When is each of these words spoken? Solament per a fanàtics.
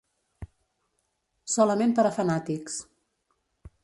Solament 1.55 1.93
per 1.99 2.05
a 2.11 2.13
fanàtics. 2.15 2.79